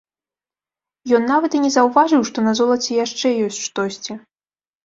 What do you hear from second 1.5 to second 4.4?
і не заўважыў, што на золаце яшчэ ёсць штосьці.